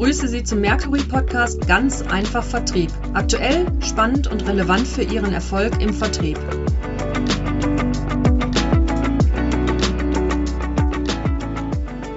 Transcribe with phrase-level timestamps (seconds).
[0.00, 2.90] begrüße Sie zum Mercury Podcast Ganz einfach Vertrieb.
[3.12, 6.38] Aktuell, spannend und relevant für Ihren Erfolg im Vertrieb.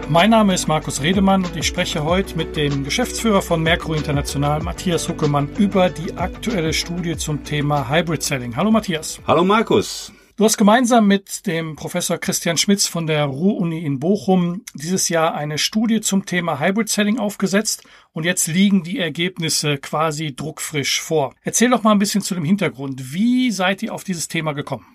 [0.08, 4.62] Mein Name ist Markus Redemann und ich spreche heute mit dem Geschäftsführer von Mercury International,
[4.62, 8.56] Matthias Huckemann, über die aktuelle Studie zum Thema Hybrid Selling.
[8.56, 9.20] Hallo Matthias.
[9.28, 10.13] Hallo Markus.
[10.36, 15.36] Du hast gemeinsam mit dem Professor Christian Schmitz von der Ruhr-Uni in Bochum dieses Jahr
[15.36, 21.35] eine Studie zum Thema Hybrid Selling aufgesetzt und jetzt liegen die Ergebnisse quasi druckfrisch vor.
[21.43, 23.13] Erzähl doch mal ein bisschen zu dem Hintergrund.
[23.13, 24.88] Wie seid ihr auf dieses Thema gekommen?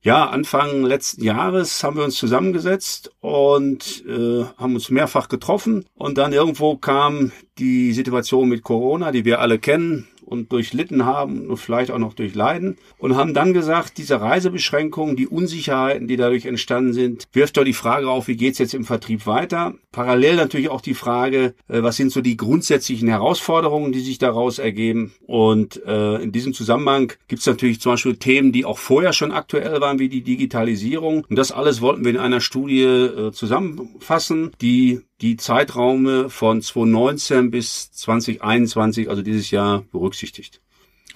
[0.00, 6.18] Ja, Anfang letzten Jahres haben wir uns zusammengesetzt und äh, haben uns mehrfach getroffen und
[6.18, 11.56] dann irgendwo kam die Situation mit Corona, die wir alle kennen und durchlitten haben und
[11.56, 16.92] vielleicht auch noch durchleiden und haben dann gesagt, diese Reisebeschränkungen, die Unsicherheiten, die dadurch entstanden
[16.92, 19.74] sind, wirft doch die Frage auf, wie geht's jetzt im Vertrieb weiter?
[19.92, 24.58] Parallel natürlich auch die Frage, äh, was sind so die grundsätzlichen Herausforderungen, die sich daraus
[24.58, 25.12] ergeben?
[25.26, 29.80] Und äh, in diesem Zusammenhang gibt's natürlich zum Beispiel Themen, die auch vorher schon aktuell
[29.80, 31.24] waren, wie die Digitalisierung.
[31.28, 37.50] Und das alles wollten wir in einer Studie äh, zusammenfassen, die die Zeitraume von 2019
[37.50, 40.60] bis 2021, also dieses Jahr, berücksichtigt.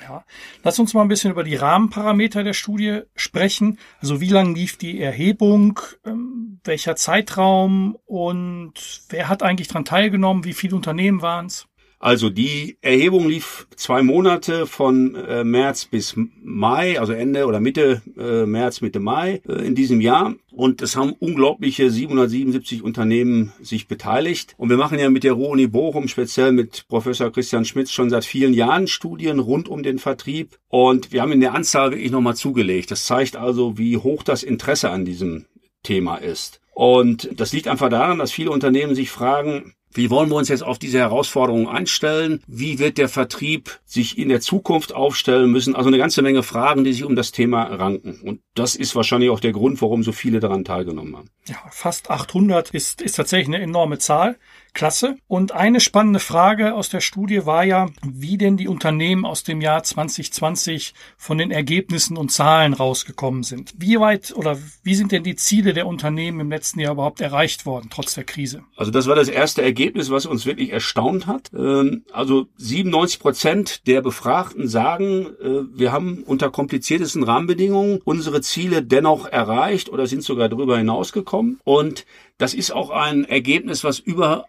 [0.00, 0.24] Ja,
[0.62, 3.78] lass uns mal ein bisschen über die Rahmenparameter der Studie sprechen.
[4.00, 8.74] Also wie lang lief die Erhebung, ähm, welcher Zeitraum und
[9.08, 11.66] wer hat eigentlich daran teilgenommen, wie viele Unternehmen waren es?
[12.00, 18.02] Also die Erhebung lief zwei Monate von äh, März bis Mai, also Ende oder Mitte
[18.16, 20.34] äh, März, Mitte Mai äh, in diesem Jahr.
[20.52, 24.54] Und es haben unglaubliche 777 Unternehmen sich beteiligt.
[24.58, 28.24] Und wir machen ja mit der Ruhr-Uni Bochum, speziell mit Professor Christian Schmitz, schon seit
[28.24, 30.56] vielen Jahren Studien rund um den Vertrieb.
[30.69, 32.92] Und wir haben in der Anzahl wirklich nochmal zugelegt.
[32.92, 35.46] Das zeigt also, wie hoch das Interesse an diesem
[35.82, 36.60] Thema ist.
[36.74, 40.62] Und das liegt einfach daran, dass viele Unternehmen sich fragen, wie wollen wir uns jetzt
[40.62, 42.42] auf diese Herausforderungen einstellen?
[42.47, 45.75] Wie wird der Vertrieb sich in der Zukunft aufstellen müssen?
[45.75, 48.21] Also eine ganze Menge Fragen, die sich um das Thema ranken.
[48.22, 51.31] Und das ist wahrscheinlich auch der Grund, warum so viele daran teilgenommen haben.
[51.47, 54.37] Ja, fast 800 ist, ist tatsächlich eine enorme Zahl.
[54.78, 55.16] Klasse.
[55.27, 59.60] Und eine spannende Frage aus der Studie war ja, wie denn die Unternehmen aus dem
[59.60, 63.75] Jahr 2020 von den Ergebnissen und Zahlen rausgekommen sind.
[63.77, 67.66] Wie weit oder wie sind denn die Ziele der Unternehmen im letzten Jahr überhaupt erreicht
[67.66, 68.62] worden, trotz der Krise?
[68.77, 69.78] Also das war das erste Ergebnis,
[70.11, 71.50] was uns wirklich erstaunt hat.
[71.55, 78.83] Ähm, also 97 Prozent der Befragten sagen, äh, wir haben unter kompliziertesten Rahmenbedingungen unsere Ziele
[78.83, 81.61] dennoch erreicht oder sind sogar darüber hinausgekommen.
[81.65, 82.05] Und
[82.39, 84.47] das ist auch ein Ergebnis, was über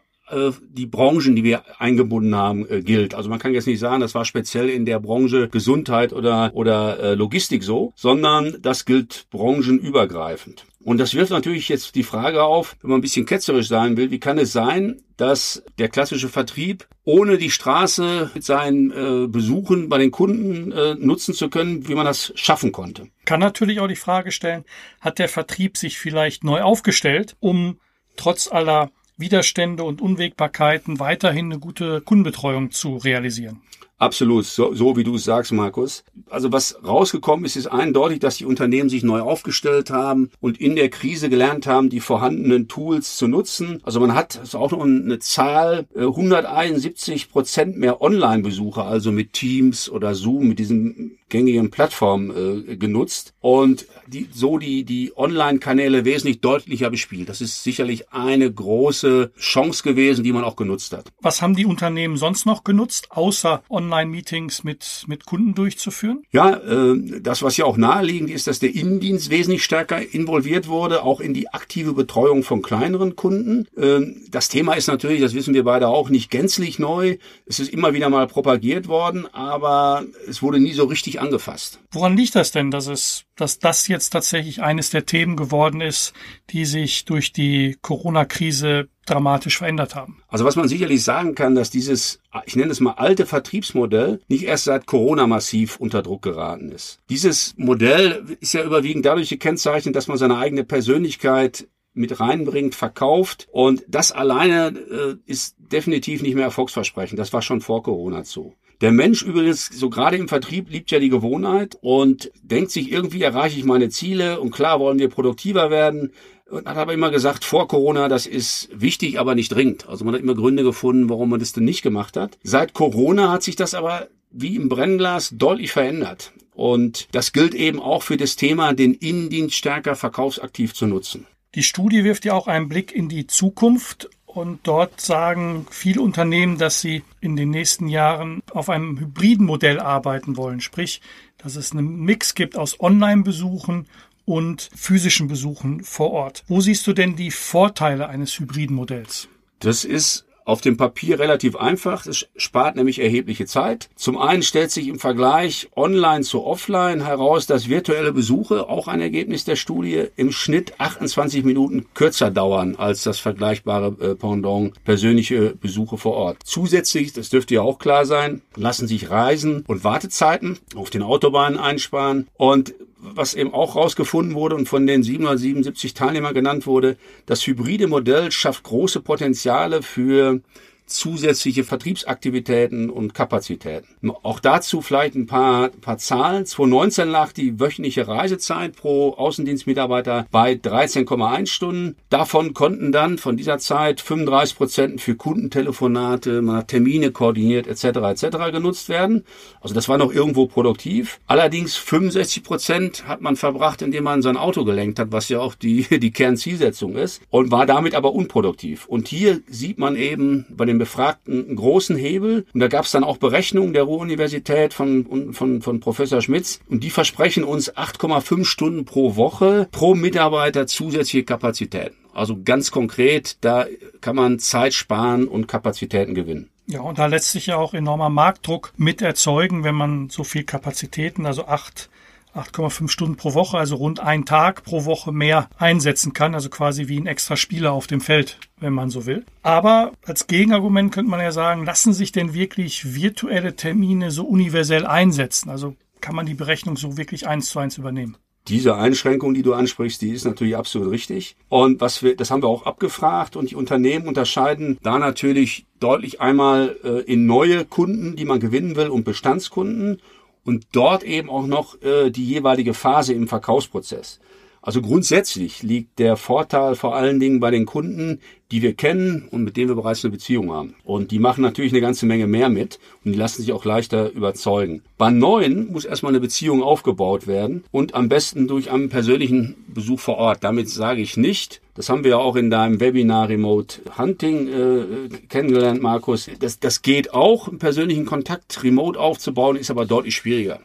[0.72, 3.16] die Branchen, die wir eingebunden haben, äh, gilt.
[3.16, 7.00] Also man kann jetzt nicht sagen, das war speziell in der Branche Gesundheit oder, oder
[7.00, 10.66] äh, Logistik so, sondern das gilt branchenübergreifend.
[10.82, 14.12] Und das wirft natürlich jetzt die Frage auf, wenn man ein bisschen ketzerisch sein will,
[14.12, 19.90] wie kann es sein, dass der klassische Vertrieb ohne die Straße mit seinen äh, Besuchen
[19.90, 23.10] bei den Kunden äh, nutzen zu können, wie man das schaffen konnte.
[23.26, 24.64] Kann natürlich auch die Frage stellen,
[25.02, 27.80] hat der Vertrieb sich vielleicht neu aufgestellt, um
[28.16, 33.62] trotz aller Widerstände und Unwägbarkeiten weiterhin eine gute Kundenbetreuung zu realisieren.
[34.00, 36.06] Absolut, so, so wie du es sagst, Markus.
[36.30, 40.78] Also was rausgekommen ist, ist eindeutig, dass die Unternehmen sich neu aufgestellt haben und in
[40.78, 43.82] der Krise gelernt haben, die vorhandenen Tools zu nutzen.
[43.84, 49.34] Also man hat ist auch noch eine Zahl, 171 äh, Prozent mehr Online-Besucher, also mit
[49.34, 56.06] Teams oder Zoom, mit diesen gängigen Plattformen äh, genutzt und die, so die, die Online-Kanäle
[56.06, 57.30] wesentlich deutlicher bespielt.
[57.30, 61.12] Das ist sicherlich eine große Chance gewesen, die man auch genutzt hat.
[61.22, 66.24] Was haben die Unternehmen sonst noch genutzt, außer Online Online-Meetings mit, mit Kunden durchzuführen?
[66.32, 71.04] Ja, äh, das, was ja auch naheliegend ist, dass der Innendienst wesentlich stärker involviert wurde,
[71.04, 73.68] auch in die aktive Betreuung von kleineren Kunden.
[73.78, 77.18] Äh, das Thema ist natürlich, das wissen wir beide auch, nicht gänzlich neu.
[77.46, 81.80] Es ist immer wieder mal propagiert worden, aber es wurde nie so richtig angefasst.
[81.92, 86.14] Woran liegt das denn, dass es, dass das jetzt tatsächlich eines der Themen geworden ist,
[86.50, 90.22] die sich durch die Corona-Krise dramatisch verändert haben.
[90.28, 94.44] Also was man sicherlich sagen kann, dass dieses, ich nenne es mal alte Vertriebsmodell, nicht
[94.44, 97.00] erst seit Corona massiv unter Druck geraten ist.
[97.10, 103.48] Dieses Modell ist ja überwiegend dadurch gekennzeichnet, dass man seine eigene Persönlichkeit mit reinbringt, verkauft.
[103.52, 107.20] Und das alleine äh, ist definitiv nicht mehr erfolgsversprechend.
[107.20, 108.54] Das war schon vor Corona so.
[108.82, 113.22] Der Mensch übrigens, so gerade im Vertrieb, liebt ja die Gewohnheit und denkt sich, irgendwie
[113.22, 116.14] erreiche ich meine Ziele und klar wollen wir produktiver werden
[116.50, 119.88] und hat aber immer gesagt, vor Corona, das ist wichtig, aber nicht dringend.
[119.90, 122.38] Also man hat immer Gründe gefunden, warum man das denn nicht gemacht hat.
[122.42, 126.32] Seit Corona hat sich das aber wie im Brennglas deutlich verändert.
[126.54, 131.26] Und das gilt eben auch für das Thema, den Innendienst stärker verkaufsaktiv zu nutzen.
[131.56, 136.60] Die Studie wirft ja auch einen Blick in die Zukunft Und dort sagen viele Unternehmen,
[136.60, 140.62] dass sie in den nächsten Jahren auf einem hybriden Modell arbeiten wollen.
[140.62, 141.02] Sprich,
[141.40, 143.88] dass es einen Mix gibt aus Online-Besuchen
[144.26, 146.44] und physischen Besuchen vor Ort.
[146.48, 149.28] Wo siehst du denn die Vorteile eines hybriden Modells?
[149.62, 152.06] Das ist auf dem Papier relativ einfach.
[152.06, 153.90] Es spart nämlich erhebliche Zeit.
[153.96, 159.00] Zum einen stellt sich im Vergleich online zu offline heraus, dass virtuelle Besuche, auch ein
[159.00, 165.56] Ergebnis der Studie, im Schnitt 28 Minuten kürzer dauern als das vergleichbare äh, Pendant persönliche
[165.56, 166.38] Besuche vor Ort.
[166.44, 171.60] Zusätzlich, das dürfte ja auch klar sein, lassen sich Reisen und Wartezeiten auf den Autobahnen
[171.60, 177.46] einsparen und was eben auch rausgefunden wurde und von den 777 Teilnehmern genannt wurde, das
[177.48, 180.42] hybride Modell schafft große Potenziale für
[180.90, 184.12] zusätzliche Vertriebsaktivitäten und Kapazitäten.
[184.24, 186.46] Auch dazu vielleicht ein paar, paar Zahlen.
[186.46, 191.96] 2019 lag die wöchentliche Reisezeit pro Außendienstmitarbeiter bei 13,1 Stunden.
[192.10, 197.84] Davon konnten dann von dieser Zeit 35 Prozent für Kundentelefonate, Termine koordiniert etc.
[198.24, 198.52] etc.
[198.52, 199.24] genutzt werden.
[199.62, 201.20] Also das war noch irgendwo produktiv.
[201.28, 205.56] Allerdings 65 Prozent hat man verbracht, indem man sein Auto gelenkt hat, was ja auch
[205.56, 208.86] die, die Kernzielsetzung ist und war damit aber unproduktiv.
[208.86, 212.46] Und hier sieht man eben bei dem Befragten einen großen Hebel.
[212.54, 216.60] Und da gab es dann auch Berechnungen der Ruhr-Universität von, von, von Professor Schmitz.
[216.68, 221.96] Und die versprechen uns 8,5 Stunden pro Woche pro Mitarbeiter zusätzliche Kapazitäten.
[222.14, 223.68] Also ganz konkret, da
[224.02, 226.50] kann man Zeit sparen und Kapazitäten gewinnen.
[226.66, 230.44] Ja, und da lässt sich ja auch enormer Marktdruck mit erzeugen, wenn man so viel
[230.44, 231.90] Kapazitäten, also acht
[232.36, 236.88] 8,5 Stunden pro Woche, also rund ein Tag pro Woche mehr einsetzen kann, also quasi
[236.88, 239.26] wie ein extra Spieler auf dem Feld, wenn man so will.
[239.42, 244.86] Aber als Gegenargument könnte man ja sagen, lassen sich denn wirklich virtuelle Termine so universell
[244.86, 245.50] einsetzen?
[245.50, 248.18] Also kann man die Berechnung so wirklich eins zu eins übernehmen?
[248.48, 251.36] Diese Einschränkung, die du ansprichst, die ist natürlich absolut richtig.
[251.50, 256.20] Und was wir, das haben wir auch abgefragt und die Unternehmen unterscheiden da natürlich deutlich
[256.20, 260.02] einmal äh, in neue Kunden, die man gewinnen will und Bestandskunden
[260.50, 264.20] und dort eben auch noch äh, die jeweilige Phase im Verkaufsprozess.
[264.64, 268.20] Also grundsätzlich liegt der Vorteil vor allen Dingen bei den Kunden,
[268.52, 270.74] die wir kennen und mit denen wir bereits eine Beziehung haben.
[270.84, 274.12] Und die machen natürlich eine ganze Menge mehr mit und die lassen sich auch leichter
[274.12, 274.82] überzeugen.
[274.98, 280.00] Bei neuen muss erstmal eine Beziehung aufgebaut werden und am besten durch einen persönlichen Besuch
[280.00, 280.44] vor Ort.
[280.44, 285.18] Damit sage ich nicht, das haben wir ja auch in deinem Webinar Remote Hunting äh,
[285.30, 286.30] kennengelernt, Markus.
[286.42, 290.60] Das, das geht auch, einen persönlichen Kontakt remote aufzubauen, ist aber deutlich schwieriger.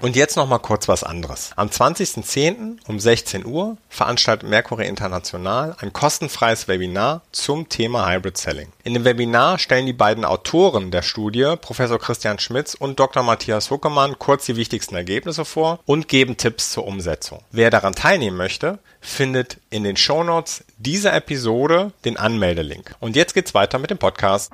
[0.00, 1.50] Und jetzt noch mal kurz was anderes.
[1.56, 2.78] Am 20.10.
[2.86, 8.68] um 16 Uhr veranstaltet Mercury International ein kostenfreies Webinar zum Thema Hybrid Selling.
[8.84, 13.24] In dem Webinar stellen die beiden Autoren der Studie, Professor Christian Schmitz und Dr.
[13.24, 17.42] Matthias Huckemann, kurz die wichtigsten Ergebnisse vor und geben Tipps zur Umsetzung.
[17.50, 22.94] Wer daran teilnehmen möchte, findet in den Shownotes dieser Episode den Anmeldelink.
[23.00, 24.52] Und jetzt geht's weiter mit dem Podcast.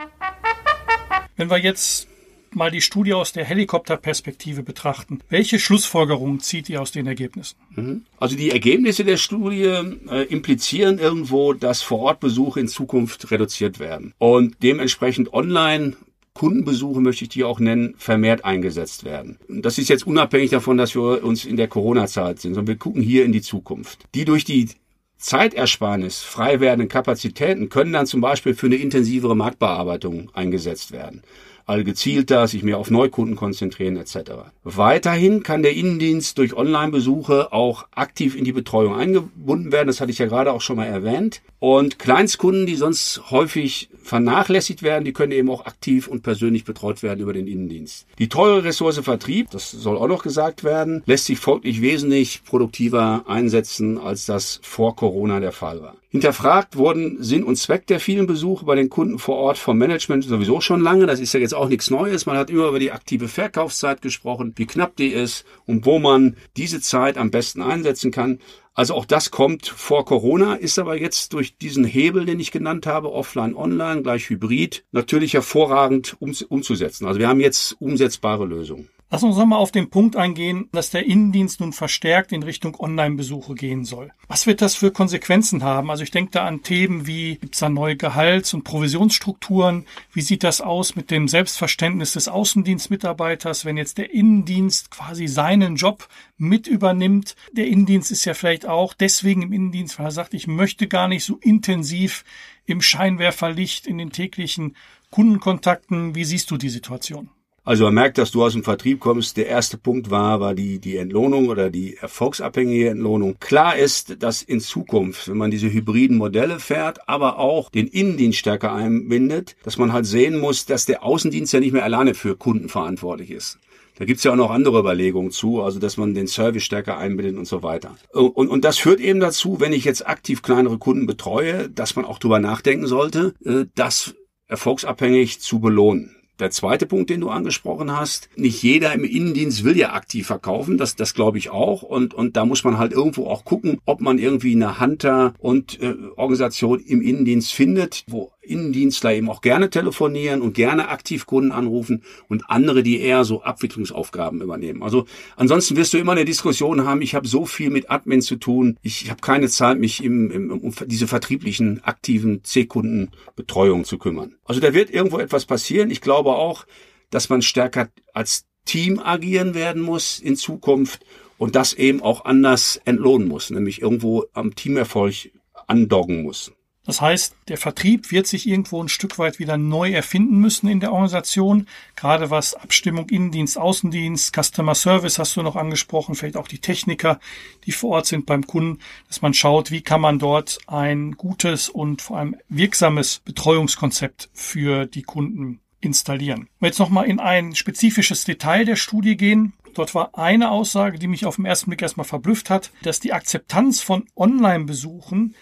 [1.37, 2.07] Wenn wir jetzt
[2.55, 5.21] mal die Studie aus der Helikopterperspektive betrachten.
[5.29, 7.57] Welche Schlussfolgerungen zieht ihr aus den Ergebnissen?
[7.75, 8.05] Mhm.
[8.19, 14.57] Also die Ergebnisse der Studie äh, implizieren irgendwo, dass Vorortbesuche in Zukunft reduziert werden und
[14.63, 15.97] dementsprechend online
[16.35, 19.39] Kundenbesuche möchte ich die auch nennen, vermehrt eingesetzt werden.
[19.49, 23.03] Das ist jetzt unabhängig davon, dass wir uns in der Corona-Zeit sind, sondern wir gucken
[23.03, 24.01] hier in die Zukunft.
[24.17, 24.69] Die durch die
[25.17, 31.23] Zeitersparnis frei werdenden Kapazitäten können dann zum Beispiel für eine intensivere Marktbearbeitung eingesetzt werden
[31.67, 34.33] all gezielter, sich mehr auf Neukunden konzentrieren etc.
[34.65, 39.87] Weiterhin kann der Innendienst durch Online-Besuche auch aktiv in die Betreuung eingebunden werden.
[39.89, 41.41] Das hatte ich ja gerade auch schon mal erwähnt.
[41.59, 47.03] Und Kleinstkunden, die sonst häufig vernachlässigt werden, die können eben auch aktiv und persönlich betreut
[47.03, 48.07] werden über den Innendienst.
[48.19, 53.25] Die teure Ressource Vertrieb, das soll auch noch gesagt werden, lässt sich folglich wesentlich produktiver
[53.27, 55.97] einsetzen, als das vor Corona der Fall war.
[56.11, 60.23] Hinterfragt wurden Sinn und Zweck der vielen Besuche bei den Kunden vor Ort vom Management
[60.23, 61.07] sowieso schon lange.
[61.07, 62.27] Das ist ja jetzt auch nichts Neues.
[62.27, 66.37] Man hat immer über die aktive Verkaufszeit gesprochen, wie knapp die ist und wo man
[66.57, 68.41] diese Zeit am besten einsetzen kann.
[68.75, 72.87] Also auch das kommt vor Corona, ist aber jetzt durch diesen Hebel, den ich genannt
[72.87, 77.07] habe, offline, online, gleich hybrid, natürlich hervorragend um, umzusetzen.
[77.07, 78.89] Also wir haben jetzt umsetzbare Lösungen.
[79.15, 83.55] Lass uns nochmal auf den Punkt eingehen, dass der Innendienst nun verstärkt in Richtung Online-Besuche
[83.55, 84.11] gehen soll.
[84.27, 85.89] Was wird das für Konsequenzen haben?
[85.89, 89.87] Also ich denke da an Themen wie, gibt es da neue Gehalts- und Provisionsstrukturen?
[90.13, 95.77] Wie sieht das aus mit dem Selbstverständnis des Außendienstmitarbeiters, wenn jetzt der Innendienst quasi seinen
[95.77, 97.37] Job mit übernimmt?
[97.53, 101.07] Der Innendienst ist ja vielleicht auch deswegen im Innendienst, weil er sagt, ich möchte gar
[101.07, 102.25] nicht so intensiv
[102.67, 104.75] im Scheinwerferlicht in den täglichen
[105.13, 106.17] Kundenkontakten.
[106.17, 107.29] Wie siehst du die Situation?
[107.67, 109.39] Also man merkt, dass du aus dem Vertrieb kommst.
[109.39, 113.37] Der erste Punkt war, war die, die Entlohnung oder die erfolgsabhängige Entlohnung.
[113.41, 118.39] Klar ist, dass in Zukunft, wenn man diese hybriden Modelle fährt, aber auch den Innendienst
[118.39, 122.37] stärker einbindet, dass man halt sehen muss, dass der Außendienst ja nicht mehr alleine für
[122.37, 123.59] Kunden verantwortlich ist.
[123.97, 127.39] Da gibt's ja auch noch andere Überlegungen zu, also dass man den Service stärker einbindet
[127.39, 127.97] und so weiter.
[128.13, 132.05] Und, und das führt eben dazu, wenn ich jetzt aktiv kleinere Kunden betreue, dass man
[132.05, 134.15] auch drüber nachdenken sollte, äh, das
[134.49, 136.15] erfolgsabhängig zu belohnen.
[136.41, 140.79] Der zweite Punkt, den du angesprochen hast, nicht jeder im Innendienst will ja aktiv verkaufen,
[140.79, 141.83] das, das glaube ich auch.
[141.83, 145.81] Und, und da muss man halt irgendwo auch gucken, ob man irgendwie eine Hunter- und
[145.81, 151.53] äh, Organisation im Innendienst findet, wo Innendienstler eben auch gerne telefonieren und gerne aktiv Kunden
[151.53, 154.83] anrufen und andere, die eher so Abwicklungsaufgaben übernehmen.
[154.83, 158.37] Also ansonsten wirst du immer eine Diskussion haben, ich habe so viel mit Admin zu
[158.37, 164.37] tun, ich habe keine Zeit, mich im, im, um diese vertrieblichen, aktiven C-Kundenbetreuung zu kümmern.
[164.45, 165.91] Also da wird irgendwo etwas passieren.
[165.91, 166.67] Ich glaube auch,
[167.11, 171.05] dass man stärker als Team agieren werden muss in Zukunft
[171.39, 175.31] und das eben auch anders entlohnen muss, nämlich irgendwo am Teamerfolg
[175.67, 176.53] andoggen muss.
[176.87, 180.81] Das heißt, der Vertrieb wird sich irgendwo ein Stück weit wieder neu erfinden müssen in
[180.81, 186.49] der Organisation, gerade was Abstimmung Innendienst, Außendienst, Customer Service hast du noch angesprochen, vielleicht auch
[186.49, 187.21] die Techniker,
[187.65, 191.71] die vor Ort sind beim Kunden, dass man schaut, wie kann man dort ein gutes
[191.71, 196.49] und vor allem wirksames Betreuungskonzept für die Kunden installieren.
[196.61, 199.55] Und jetzt nochmal in ein spezifisches Detail der Studie gehen.
[199.75, 203.13] Dort war eine Aussage, die mich auf den ersten Blick erstmal verblüfft hat, dass die
[203.13, 205.35] Akzeptanz von Online-Besuchen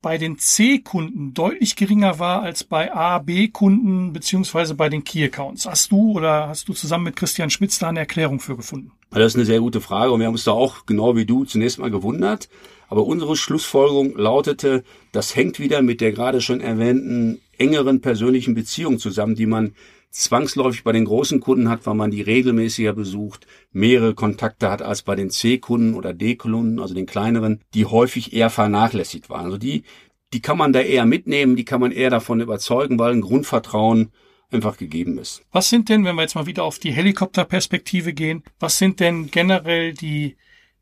[0.00, 5.66] bei den C-Kunden deutlich geringer war als bei A, B-Kunden beziehungsweise bei den Key-Accounts.
[5.66, 8.92] Hast du oder hast du zusammen mit Christian Schmitz da eine Erklärung für gefunden?
[9.10, 11.44] Das ist eine sehr gute Frage und wir haben uns da auch genau wie du
[11.44, 12.48] zunächst mal gewundert.
[12.88, 18.98] Aber unsere Schlussfolgerung lautete, das hängt wieder mit der gerade schon erwähnten engeren persönlichen Beziehung
[18.98, 19.74] zusammen, die man
[20.10, 25.02] zwangsläufig bei den großen Kunden hat, weil man die regelmäßiger besucht, mehrere Kontakte hat als
[25.02, 29.46] bei den C-Kunden oder D-Kunden, also den kleineren, die häufig eher vernachlässigt waren.
[29.46, 29.84] Also die,
[30.32, 34.10] die kann man da eher mitnehmen, die kann man eher davon überzeugen, weil ein Grundvertrauen
[34.50, 35.42] einfach gegeben ist.
[35.52, 39.30] Was sind denn, wenn wir jetzt mal wieder auf die Helikopterperspektive gehen, was sind denn
[39.30, 40.36] generell die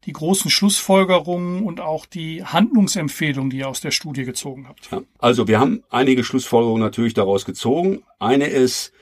[0.07, 4.89] die großen Schlussfolgerungen und auch die Handlungsempfehlungen, die ihr aus der Studie gezogen habt?
[4.91, 8.03] Ja, also wir haben einige Schlussfolgerungen natürlich daraus gezogen.
[8.19, 8.93] Eine ist,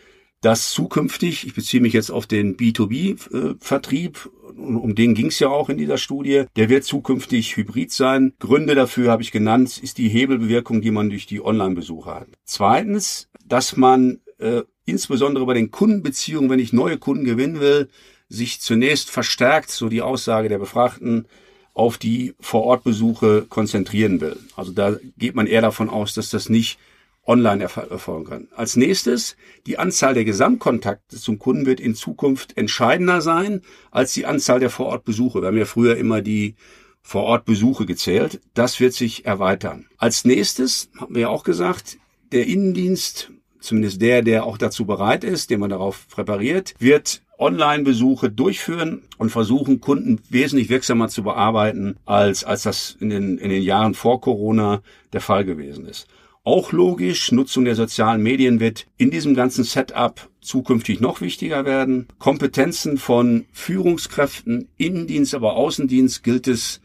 [0.41, 5.69] dass zukünftig, ich beziehe mich jetzt auf den B2B-Vertrieb, um den ging es ja auch
[5.69, 8.35] in dieser Studie, der wird zukünftig hybrid sein.
[8.39, 12.29] Gründe dafür habe ich genannt, ist die Hebelbewirkung, die man durch die Online-Besuche hat.
[12.45, 17.89] Zweitens, dass man äh, insbesondere bei den Kundenbeziehungen, wenn ich neue Kunden gewinnen will,
[18.35, 21.27] sich zunächst verstärkt, so die Aussage der Befragten,
[21.75, 24.39] auf die Vorortbesuche konzentrieren will.
[24.57, 26.79] Also da geht man eher davon aus, dass das nicht
[27.27, 28.49] online erfolgen kann.
[28.55, 29.37] Als nächstes,
[29.67, 34.71] die Anzahl der Gesamtkontakte zum Kunden wird in Zukunft entscheidender sein als die Anzahl der
[34.71, 35.41] Vorortbesuche.
[35.41, 36.55] Wir haben ja früher immer die
[37.03, 38.41] Vorortbesuche gezählt.
[38.55, 39.87] Das wird sich erweitern.
[39.99, 41.99] Als nächstes, haben wir ja auch gesagt,
[42.33, 48.31] der Innendienst, zumindest der, der auch dazu bereit ist, den man darauf präpariert, wird Online-Besuche
[48.31, 53.63] durchführen und versuchen, Kunden wesentlich wirksamer zu bearbeiten, als, als das in den, in den
[53.63, 56.07] Jahren vor Corona der Fall gewesen ist.
[56.47, 62.07] Auch logisch, Nutzung der sozialen Medien wird in diesem ganzen Setup zukünftig noch wichtiger werden.
[62.19, 66.83] Kompetenzen von Führungskräften, Innendienst, aber Außendienst gilt es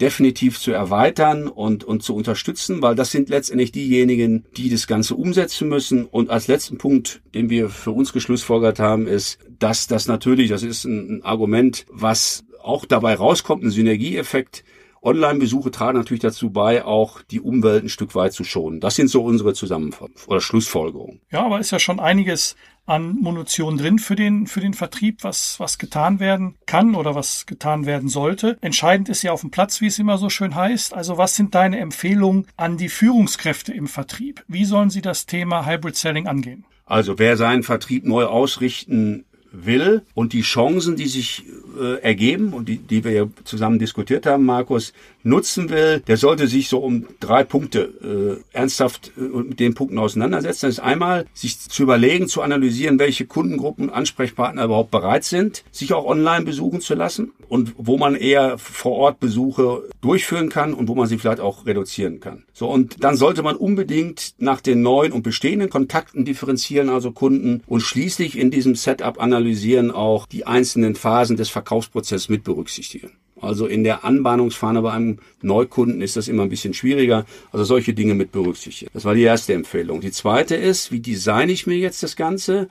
[0.00, 5.14] definitiv zu erweitern und, und zu unterstützen, weil das sind letztendlich diejenigen, die das Ganze
[5.14, 6.06] umsetzen müssen.
[6.06, 10.62] Und als letzten Punkt, den wir für uns geschlussfolgert haben, ist, dass das natürlich, das
[10.62, 14.64] ist ein Argument, was auch dabei rauskommt, ein Synergieeffekt,
[15.02, 18.78] Online-Besuche tragen natürlich dazu bei, auch die Umwelt ein Stück weit zu schonen.
[18.78, 21.20] Das sind so unsere Zusammenfassungen oder Schlussfolgerungen.
[21.32, 22.54] Ja, aber ist ja schon einiges
[22.86, 27.46] an Munition drin für den, für den Vertrieb, was, was getan werden kann oder was
[27.46, 28.58] getan werden sollte.
[28.60, 30.94] Entscheidend ist ja auf dem Platz, wie es immer so schön heißt.
[30.94, 34.44] Also was sind deine Empfehlungen an die Führungskräfte im Vertrieb?
[34.46, 36.64] Wie sollen sie das Thema Hybrid Selling angehen?
[36.84, 41.44] Also wer seinen Vertrieb neu ausrichten will und die Chancen, die sich
[41.80, 44.92] äh, ergeben und die, die wir ja zusammen diskutiert haben, Markus,
[45.22, 49.98] nutzen will, der sollte sich so um drei Punkte äh, ernsthaft äh, mit den Punkten
[49.98, 50.66] auseinandersetzen.
[50.66, 55.64] Das ist einmal, sich zu überlegen, zu analysieren, welche Kundengruppen und Ansprechpartner überhaupt bereit sind,
[55.70, 60.74] sich auch online besuchen zu lassen und wo man eher vor Ort Besuche durchführen kann
[60.74, 62.44] und wo man sie vielleicht auch reduzieren kann.
[62.52, 67.62] So, und dann sollte man unbedingt nach den neuen und bestehenden Kontakten differenzieren, also Kunden,
[67.66, 69.41] und schließlich in diesem Setup analysieren
[69.90, 73.12] auch die einzelnen Phasen des Verkaufsprozesses mit berücksichtigen.
[73.40, 77.26] Also in der Anbahnungsfahne bei einem Neukunden ist das immer ein bisschen schwieriger.
[77.50, 78.90] Also solche Dinge mit berücksichtigen.
[78.94, 80.00] Das war die erste Empfehlung.
[80.00, 82.68] Die zweite ist, wie designe ich mir jetzt das Ganze?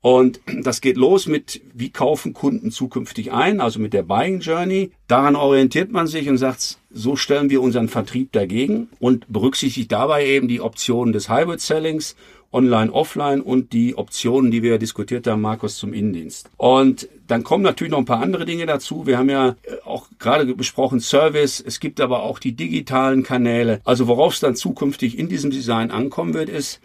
[0.00, 4.92] Und das geht los mit, wie kaufen Kunden zukünftig ein, also mit der Buying Journey.
[5.08, 10.24] Daran orientiert man sich und sagt, so stellen wir unseren Vertrieb dagegen und berücksichtigt dabei
[10.24, 12.14] eben die Optionen des Hybrid Sellings
[12.52, 16.50] online, offline und die Optionen, die wir diskutiert haben, Markus, zum Innendienst.
[16.56, 19.06] Und dann kommen natürlich noch ein paar andere Dinge dazu.
[19.06, 21.60] Wir haben ja äh, auch gerade besprochen Service.
[21.60, 23.80] Es gibt aber auch die digitalen Kanäle.
[23.84, 26.80] Also worauf es dann zukünftig in diesem Design ankommen wird, ist,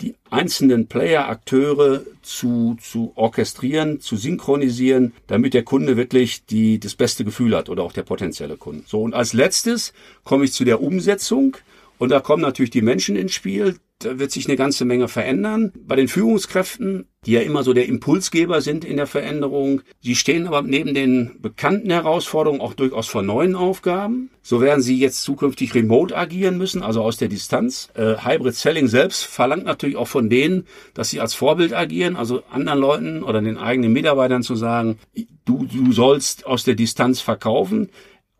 [0.00, 6.94] die einzelnen Player, Akteure zu, zu orchestrieren, zu synchronisieren, damit der Kunde wirklich die, das
[6.94, 8.84] beste Gefühl hat oder auch der potenzielle Kunde.
[8.86, 9.92] So, und als letztes
[10.24, 11.56] komme ich zu der Umsetzung.
[11.98, 15.72] Und da kommen natürlich die Menschen ins Spiel, da wird sich eine ganze Menge verändern.
[15.86, 20.46] Bei den Führungskräften, die ja immer so der Impulsgeber sind in der Veränderung, sie stehen
[20.46, 24.30] aber neben den bekannten Herausforderungen auch durchaus vor neuen Aufgaben.
[24.42, 27.90] So werden sie jetzt zukünftig remote agieren müssen, also aus der Distanz.
[27.94, 32.42] Äh, Hybrid Selling selbst verlangt natürlich auch von denen, dass sie als Vorbild agieren, also
[32.50, 34.98] anderen Leuten oder den eigenen Mitarbeitern zu sagen,
[35.44, 37.90] du, du sollst aus der Distanz verkaufen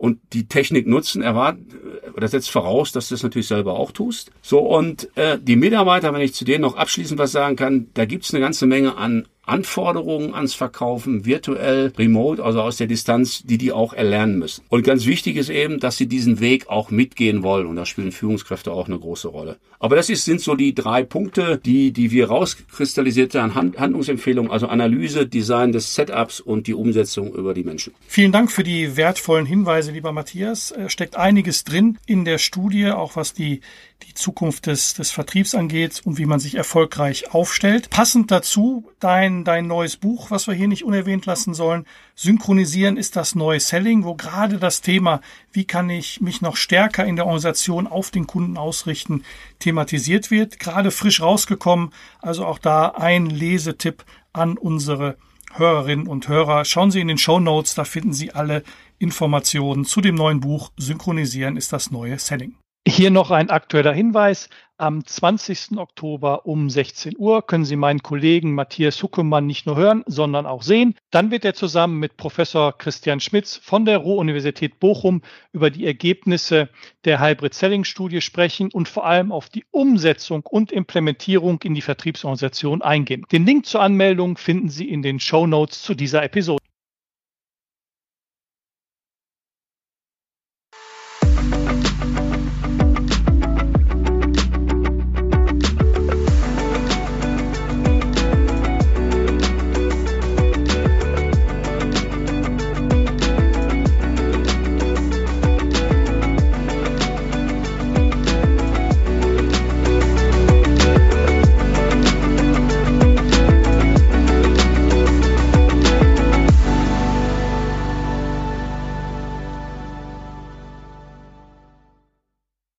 [0.01, 1.69] und die Technik nutzen, erwarten,
[2.17, 4.31] oder setzt voraus, dass du das natürlich selber auch tust.
[4.41, 8.07] So, und äh, die Mitarbeiter, wenn ich zu denen noch abschließend was sagen kann, da
[8.07, 13.59] gibt's eine ganze Menge an Anforderungen ans Verkaufen, virtuell, remote, also aus der Distanz, die
[13.59, 14.65] die auch erlernen müssen.
[14.69, 17.67] Und ganz wichtig ist eben, dass sie diesen Weg auch mitgehen wollen.
[17.67, 19.59] Und da spielen Führungskräfte auch eine große Rolle.
[19.79, 23.55] Aber das ist, sind so die drei Punkte, die, die wir rauskristallisiert haben.
[23.55, 27.95] Hand, Handlungsempfehlung, also Analyse, Design des Setups und die Umsetzung über die Menschen.
[28.07, 30.71] Vielen Dank für die wertvollen Hinweise, lieber Matthias.
[30.71, 33.63] Äh, steckt einiges drin in der Studie, auch was die,
[34.07, 37.91] die Zukunft des, des Vertriebs angeht und wie man sich erfolgreich aufstellt.
[37.91, 41.87] Passend dazu dein, dein neues Buch, was wir hier nicht unerwähnt lassen sollen.
[42.15, 45.21] Synchronisieren ist das neue Selling, wo gerade das Thema,
[45.53, 49.25] wie kann ich mich noch stärker in der Organisation auf den Kunden ausrichten,
[49.59, 50.59] thematisiert wird.
[50.59, 51.91] Gerade frisch rausgekommen.
[52.21, 55.17] Also auch da ein Lesetipp an unsere
[55.53, 56.65] Hörerinnen und Hörer.
[56.65, 58.63] Schauen Sie in den Show Notes, da finden Sie alle
[58.99, 62.55] Informationen zu dem neuen Buch Synchronisieren ist das neue Selling.
[62.89, 64.49] Hier noch ein aktueller Hinweis.
[64.79, 65.77] Am 20.
[65.77, 70.63] Oktober um 16 Uhr können Sie meinen Kollegen Matthias Huckemann nicht nur hören, sondern auch
[70.63, 70.95] sehen.
[71.11, 75.21] Dann wird er zusammen mit Professor Christian Schmitz von der Ruhr-Universität Bochum
[75.53, 76.71] über die Ergebnisse
[77.05, 81.83] der Hybrid Selling Studie sprechen und vor allem auf die Umsetzung und Implementierung in die
[81.83, 83.27] Vertriebsorganisation eingehen.
[83.31, 86.61] Den Link zur Anmeldung finden Sie in den Show Notes zu dieser Episode.